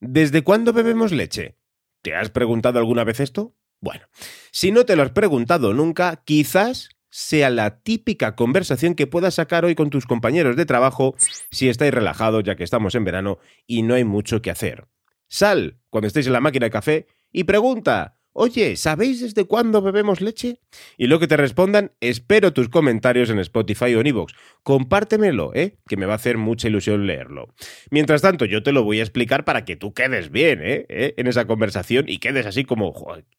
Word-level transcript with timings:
¿Desde 0.00 0.42
cuándo 0.42 0.72
bebemos 0.72 1.12
leche? 1.12 1.56
¿Te 2.02 2.14
has 2.14 2.30
preguntado 2.30 2.78
alguna 2.78 3.04
vez 3.04 3.20
esto? 3.20 3.54
Bueno, 3.80 4.06
si 4.50 4.70
no 4.72 4.84
te 4.84 4.96
lo 4.96 5.02
has 5.02 5.10
preguntado 5.10 5.72
nunca, 5.72 6.22
quizás 6.24 6.90
sea 7.10 7.50
la 7.50 7.80
típica 7.80 8.36
conversación 8.36 8.94
que 8.94 9.06
puedas 9.06 9.34
sacar 9.34 9.64
hoy 9.64 9.74
con 9.74 9.90
tus 9.90 10.06
compañeros 10.06 10.56
de 10.56 10.66
trabajo 10.66 11.14
si 11.50 11.68
estáis 11.68 11.94
relajados 11.94 12.44
ya 12.44 12.56
que 12.56 12.64
estamos 12.64 12.94
en 12.94 13.04
verano 13.04 13.38
y 13.66 13.82
no 13.82 13.94
hay 13.94 14.04
mucho 14.04 14.42
que 14.42 14.50
hacer. 14.50 14.86
Sal 15.28 15.78
cuando 15.90 16.08
estéis 16.08 16.26
en 16.26 16.34
la 16.34 16.40
máquina 16.40 16.66
de 16.66 16.70
café 16.70 17.06
y 17.32 17.44
pregunta, 17.44 18.15
Oye, 18.38 18.76
¿sabéis 18.76 19.22
desde 19.22 19.46
cuándo 19.46 19.80
bebemos 19.80 20.20
leche? 20.20 20.60
Y 20.98 21.06
lo 21.06 21.18
que 21.18 21.26
te 21.26 21.38
respondan, 21.38 21.92
espero 22.00 22.52
tus 22.52 22.68
comentarios 22.68 23.30
en 23.30 23.38
Spotify 23.38 23.94
o 23.94 24.02
en 24.02 24.08
iVoox. 24.08 24.34
Compártemelo, 24.62 25.52
¿eh? 25.54 25.78
Que 25.88 25.96
me 25.96 26.04
va 26.04 26.12
a 26.12 26.16
hacer 26.16 26.36
mucha 26.36 26.68
ilusión 26.68 27.06
leerlo. 27.06 27.54
Mientras 27.90 28.20
tanto, 28.20 28.44
yo 28.44 28.62
te 28.62 28.72
lo 28.72 28.84
voy 28.84 29.00
a 29.00 29.02
explicar 29.04 29.46
para 29.46 29.64
que 29.64 29.76
tú 29.76 29.94
quedes 29.94 30.30
bien, 30.30 30.60
¿eh? 30.62 30.84
¿Eh? 30.90 31.14
En 31.16 31.28
esa 31.28 31.46
conversación 31.46 32.04
y 32.08 32.18
quedes 32.18 32.44
así 32.44 32.64
como, 32.64 32.92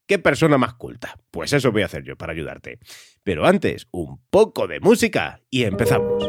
qué 0.08 0.18
persona 0.18 0.58
más 0.58 0.74
culta. 0.74 1.20
Pues 1.30 1.54
eso 1.54 1.72
voy 1.72 1.84
a 1.84 1.86
hacer 1.86 2.04
yo 2.04 2.16
para 2.16 2.34
ayudarte. 2.34 2.80
Pero 3.24 3.46
antes, 3.46 3.88
un 3.92 4.20
poco 4.32 4.66
de 4.66 4.80
música 4.80 5.42
y 5.52 5.66
empezamos. 5.66 6.28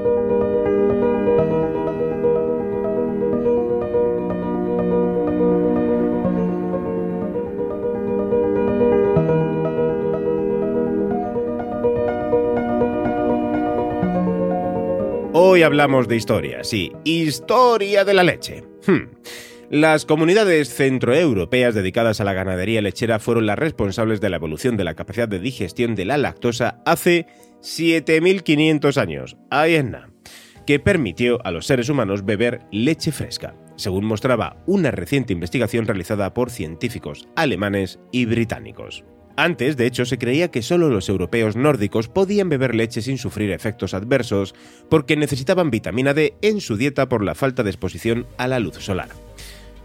Hoy 15.41 15.63
hablamos 15.63 16.09
de 16.09 16.17
historia, 16.17 16.65
sí, 16.65 16.91
historia 17.05 18.05
de 18.05 18.13
la 18.13 18.25
leche. 18.25 18.65
Hmm. 18.85 19.07
Las 19.71 20.05
comunidades 20.05 20.75
centroeuropeas 20.75 21.77
dedicadas 21.77 22.21
a 22.21 22.25
la 22.25 22.33
ganadería 22.33 22.83
lechera 22.83 23.21
fueron 23.21 23.47
las 23.47 23.57
responsables 23.57 24.21
de 24.21 24.31
la 24.31 24.37
evolución 24.39 24.77
de 24.77 24.83
la 24.83 24.95
capacidad 24.95 25.29
de 25.29 25.39
digestión 25.39 25.95
de 25.95 26.07
la 26.07 26.19
lactosa 26.19 26.83
hace 26.85 27.29
7500 27.61 28.99
años, 28.99 29.37
que 30.67 30.81
permitió 30.81 31.39
a 31.47 31.53
los 31.53 31.67
seres 31.67 31.89
humanos 31.89 32.25
beber 32.25 32.63
leche 32.73 33.13
fresca, 33.13 33.55
según 33.77 34.07
mostraba 34.07 34.61
una 34.67 34.91
reciente 34.91 35.35
investigación 35.35 35.87
realizada 35.87 36.35
por 36.35 36.51
científicos 36.51 37.29
alemanes 37.37 38.01
y 38.11 38.25
británicos. 38.25 39.05
Antes, 39.39 39.77
de 39.77 39.87
hecho, 39.87 40.05
se 40.05 40.19
creía 40.19 40.51
que 40.51 40.63
solo 40.63 40.89
los 40.89 41.09
europeos 41.09 41.55
nórdicos 41.55 42.09
podían 42.09 42.49
beber 42.49 42.75
leche 42.75 43.03
sin 43.03 43.19
sufrir 43.19 43.53
efectos 43.53 43.95
adversos 43.95 44.53
porque 44.89 45.17
necesitaban 45.17 45.71
vitamina 45.71 46.13
D 46.13 46.35
en 46.43 46.61
su 46.61 46.77
dieta 46.77 47.09
por 47.09 47.23
la 47.23 47.37
falta 47.37 47.63
de 47.63 47.71
exposición 47.71 48.27
a 48.37 48.49
la 48.49 48.59
luz 48.59 48.75
solar. 48.81 49.11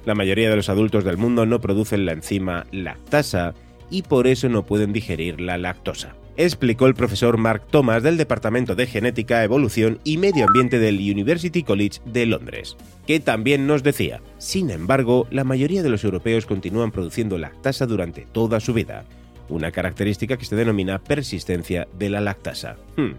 La 0.05 0.15
mayoría 0.15 0.49
de 0.49 0.55
los 0.55 0.69
adultos 0.69 1.03
del 1.03 1.17
mundo 1.17 1.45
no 1.45 1.61
producen 1.61 2.07
la 2.07 2.13
enzima 2.13 2.65
lactasa 2.71 3.53
y 3.91 4.01
por 4.01 4.25
eso 4.25 4.49
no 4.49 4.65
pueden 4.65 4.91
digerir 4.91 5.39
la 5.39 5.59
lactosa, 5.59 6.15
explicó 6.35 6.87
el 6.87 6.95
profesor 6.95 7.37
Mark 7.37 7.67
Thomas 7.69 8.01
del 8.01 8.17
Departamento 8.17 8.73
de 8.73 8.87
Genética, 8.87 9.43
Evolución 9.43 9.99
y 10.03 10.17
Medio 10.17 10.47
Ambiente 10.47 10.79
del 10.79 10.95
University 10.95 11.61
College 11.61 11.99
de 12.05 12.25
Londres, 12.25 12.75
que 13.05 13.19
también 13.19 13.67
nos 13.67 13.83
decía, 13.83 14.19
sin 14.39 14.71
embargo, 14.71 15.27
la 15.29 15.43
mayoría 15.43 15.83
de 15.83 15.89
los 15.89 16.03
europeos 16.03 16.47
continúan 16.47 16.91
produciendo 16.91 17.37
lactasa 17.37 17.85
durante 17.85 18.25
toda 18.31 18.59
su 18.59 18.73
vida, 18.73 19.05
una 19.53 19.71
característica 19.71 20.37
que 20.37 20.45
se 20.45 20.55
denomina 20.55 21.03
persistencia 21.03 21.87
de 21.97 22.09
la 22.09 22.21
lactasa. 22.21 22.77
Hmm, 22.97 23.13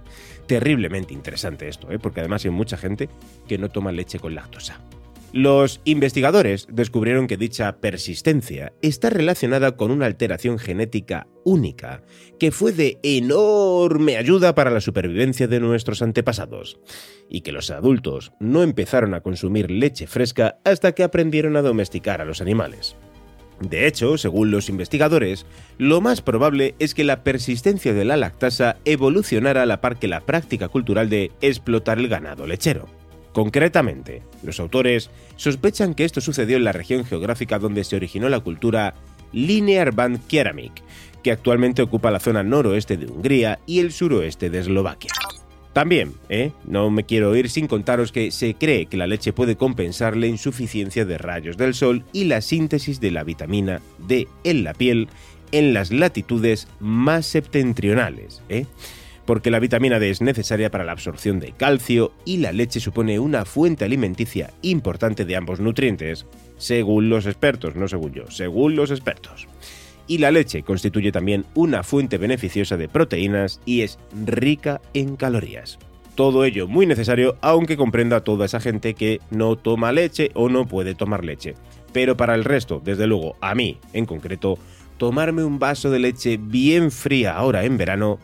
terriblemente 0.47 1.15
interesante 1.15 1.69
esto, 1.69 1.91
¿eh? 1.91 1.99
porque 1.99 2.21
además 2.21 2.45
hay 2.45 2.51
mucha 2.51 2.77
gente 2.77 3.09
que 3.49 3.59
no 3.59 3.69
toma 3.69 3.93
leche 3.93 4.19
con 4.19 4.35
lactosa. 4.35 4.81
Los 5.35 5.81
investigadores 5.83 6.69
descubrieron 6.71 7.27
que 7.27 7.37
dicha 7.37 7.79
persistencia 7.81 8.73
está 8.83 9.11
relacionada 9.11 9.77
con 9.77 9.91
una 9.91 10.07
alteración 10.07 10.61
genética 10.61 11.27
única, 11.43 12.03
que 12.39 12.53
fue 12.53 12.71
de 12.71 13.01
enorme 13.03 14.17
ayuda 14.17 14.55
para 14.55 14.71
la 14.71 14.81
supervivencia 14.81 15.49
de 15.49 15.59
nuestros 15.59 16.03
antepasados, 16.03 16.79
y 17.29 17.41
que 17.41 17.51
los 17.51 17.73
adultos 17.73 18.33
no 18.39 18.63
empezaron 18.63 19.13
a 19.13 19.23
consumir 19.23 19.73
leche 19.73 20.07
fresca 20.07 20.59
hasta 20.63 20.93
que 20.93 21.03
aprendieron 21.03 21.57
a 21.57 21.63
domesticar 21.63 22.21
a 22.21 22.25
los 22.25 22.41
animales. 22.41 22.95
De 23.61 23.87
hecho, 23.87 24.19
según 24.19 24.51
los 24.51 24.69
investigadores, 24.69 25.47
lo 25.79 26.01
más 26.01 26.21
probable 26.21 26.75
es 26.79 26.95
que 26.95 27.05
la 27.05 27.23
persistencia 27.23 27.95
de 27.95 28.05
la 28.05 28.17
lactasa 28.17 28.77
evolucionara 28.85 29.63
a 29.63 29.67
la 29.67 29.81
par 29.81 29.99
que 29.99 30.09
la 30.09 30.21
práctica 30.21 30.69
cultural 30.69 31.09
de 31.09 31.31
explotar 31.41 31.99
el 31.99 32.09
ganado 32.09 32.47
lechero. 32.47 32.87
Concretamente, 33.33 34.23
los 34.43 34.61
autores 34.61 35.11
sospechan 35.37 35.95
que 35.95 36.05
esto 36.05 36.21
sucedió 36.21 36.57
en 36.57 36.65
la 36.65 36.73
región 36.73 37.05
geográfica 37.05 37.59
donde 37.59 37.85
se 37.85 37.97
originó 37.97 38.29
la 38.29 38.41
cultura 38.41 38.95
Linear 39.33 39.93
Band 39.93 40.27
Keramik, 40.29 40.83
que 41.23 41.33
actualmente 41.33 41.83
ocupa 41.83 42.13
la 42.13 42.21
zona 42.21 42.43
noroeste 42.43 42.97
de 42.97 43.07
Hungría 43.07 43.59
y 43.67 43.81
el 43.81 43.93
suroeste 43.93 44.51
de 44.51 44.61
Eslovaquia. 44.61 45.11
También, 45.75 46.15
¿eh? 46.29 46.53
no 46.65 46.89
me 46.89 47.03
quiero 47.03 47.35
ir 47.35 47.51
sin 47.51 47.67
contaros 47.67 48.13
que 48.13 48.31
se 48.31 48.55
cree 48.55 48.87
que 48.87 48.97
la 48.97 49.09
leche 49.09 49.33
puede 49.33 49.57
compensar 49.57 50.17
la 50.17 50.29
insuficiencia 50.29 51.05
de 51.05 51.19
rayos 51.19 51.57
del 51.57 51.75
sol 51.75 52.05
y 52.13 52.25
la 52.25 52.43
síntesis 52.43 53.01
de 53.01 53.11
la 53.11 53.25
vitamina 53.25 53.83
D 53.99 54.29
en 54.45 54.63
la 54.63 54.73
piel 54.73 55.09
en 55.51 55.75
las 55.75 55.91
latitudes 55.91 56.69
más 56.79 57.27
septentrionales, 57.27 58.41
¿eh? 58.49 58.67
porque 59.27 59.51
la 59.51 59.59
vitamina 59.59 59.99
D 59.99 60.11
es 60.11 60.21
necesaria 60.21 60.71
para 60.71 60.85
la 60.85 60.93
absorción 60.93 61.41
de 61.41 61.51
calcio 61.51 62.13
y 62.25 62.37
la 62.37 62.53
leche 62.53 62.79
supone 62.79 63.19
una 63.19 63.45
fuente 63.45 63.85
alimenticia 63.85 64.53
importante 64.63 65.25
de 65.25 65.35
ambos 65.35 65.59
nutrientes, 65.59 66.25
según 66.57 67.09
los 67.09 67.27
expertos, 67.27 67.75
no 67.75 67.89
según 67.89 68.13
yo, 68.13 68.31
según 68.31 68.77
los 68.77 68.93
expertos 68.93 69.49
y 70.07 70.19
la 70.19 70.31
leche 70.31 70.63
constituye 70.63 71.13
también 71.13 71.45
una 71.55 71.83
fuente 71.83 72.19
beneficiosa 72.19 72.77
de 72.77 72.89
proteínas 72.89 73.61
y 73.65 73.83
es 73.83 73.99
rica 74.25 74.81
en 74.93 75.17
calorías. 75.17 75.79
Todo 76.15 76.45
ello 76.45 76.69
muy 76.69 76.87
necesario 76.87 77.37
aunque 77.41 77.77
comprenda 77.77 78.19
a 78.19 78.25
toda 78.25 78.47
esa 78.47 78.61
gente 78.61 78.95
que 78.95 79.21
no 79.31 79.57
toma 79.57 79.93
leche 79.93 80.31
o 80.35 80.49
no 80.49 80.67
puede 80.67 80.95
tomar 80.95 81.25
leche. 81.25 81.55
Pero 81.93 82.17
para 82.17 82.35
el 82.35 82.45
resto, 82.45 82.81
desde 82.85 83.07
luego, 83.07 83.37
a 83.41 83.55
mí 83.55 83.79
en 83.93 84.07
concreto, 84.07 84.59
tomarme 84.97 85.45
un 85.45 85.59
vaso 85.59 85.91
de 85.91 85.99
leche 85.99 86.39
bien 86.41 86.91
fría 86.91 87.37
ahora 87.37 87.65
en 87.65 87.77
verano 87.77 88.19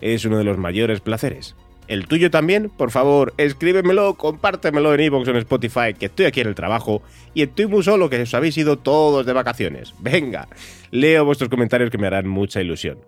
es 0.00 0.24
uno 0.24 0.38
de 0.38 0.44
los 0.44 0.58
mayores 0.58 1.00
placeres. 1.00 1.54
¿El 1.90 2.06
tuyo 2.06 2.30
también? 2.30 2.70
Por 2.70 2.92
favor, 2.92 3.34
escríbemelo, 3.36 4.14
compártemelo 4.14 4.94
en 4.94 5.00
iVoox 5.00 5.26
o 5.26 5.30
en 5.32 5.36
Spotify, 5.38 5.92
que 5.98 6.06
estoy 6.06 6.26
aquí 6.26 6.40
en 6.40 6.46
el 6.46 6.54
trabajo 6.54 7.02
y 7.34 7.42
estoy 7.42 7.66
muy 7.66 7.82
solo, 7.82 8.08
que 8.08 8.22
os 8.22 8.32
habéis 8.32 8.56
ido 8.58 8.78
todos 8.78 9.26
de 9.26 9.32
vacaciones. 9.32 9.92
Venga, 9.98 10.46
leo 10.92 11.24
vuestros 11.24 11.50
comentarios 11.50 11.90
que 11.90 11.98
me 11.98 12.06
harán 12.06 12.28
mucha 12.28 12.60
ilusión. 12.60 13.00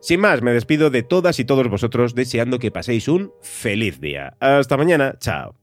Sin 0.00 0.20
más, 0.20 0.42
me 0.42 0.52
despido 0.52 0.90
de 0.90 1.02
todas 1.02 1.40
y 1.40 1.44
todos 1.44 1.68
vosotros 1.68 2.14
deseando 2.14 2.60
que 2.60 2.70
paséis 2.70 3.08
un 3.08 3.32
feliz 3.42 4.00
día. 4.00 4.36
Hasta 4.38 4.76
mañana, 4.76 5.16
chao. 5.18 5.56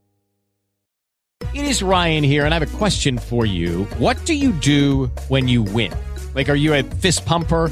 It 1.53 1.63
is 1.63 1.81
Ryan 1.81 2.25
here 2.25 2.43
and 2.43 2.53
I 2.53 2.57
have 2.59 2.67
a 2.67 2.77
question 2.77 3.17
for 3.17 3.45
you. 3.45 3.87
What 3.97 4.17
do 4.25 4.33
you 4.33 4.51
do 4.51 5.09
when 5.29 5.47
you 5.47 5.63
win? 5.63 5.93
Like, 6.35 6.51
are 6.51 6.59
you 6.59 6.73
a 6.73 6.83
fist 6.83 7.25
pumper? 7.25 7.71